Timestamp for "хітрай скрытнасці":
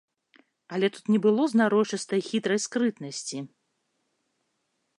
2.29-3.43